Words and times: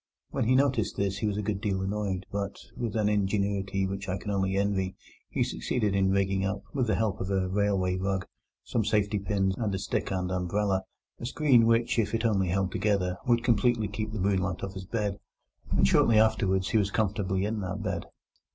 When 0.31 0.45
he 0.47 0.55
noticed 0.55 0.97
this 0.97 1.19
he 1.19 1.27
was 1.27 1.37
a 1.37 1.43
good 1.43 1.61
deal 1.61 1.79
annoyed, 1.79 2.25
but, 2.31 2.55
with 2.75 2.95
an 2.95 3.07
ingenuity 3.07 3.85
which 3.85 4.09
I 4.09 4.17
can 4.17 4.31
only 4.31 4.57
envy, 4.57 4.95
he 5.29 5.43
succeeded 5.43 5.93
in 5.93 6.09
rigging 6.09 6.43
up, 6.43 6.63
with 6.73 6.87
the 6.87 6.95
help 6.95 7.21
of 7.21 7.29
a 7.29 7.47
railway 7.47 7.97
rug, 7.97 8.25
some 8.63 8.83
safety 8.83 9.19
pins, 9.19 9.53
and 9.59 9.75
a 9.75 9.77
stick 9.77 10.09
and 10.09 10.31
umbrella, 10.31 10.81
a 11.19 11.27
screen 11.27 11.67
which, 11.67 11.99
if 11.99 12.15
it 12.15 12.25
only 12.25 12.47
held 12.47 12.71
together, 12.71 13.17
would 13.27 13.43
completely 13.43 13.87
keep 13.87 14.11
the 14.11 14.19
moonlight 14.19 14.63
off 14.63 14.73
his 14.73 14.85
bed. 14.85 15.19
And 15.69 15.87
shortly 15.87 16.17
afterwards 16.17 16.69
he 16.69 16.79
was 16.79 16.89
comfortably 16.89 17.45
in 17.45 17.59
that 17.59 17.83
bed. 17.83 18.05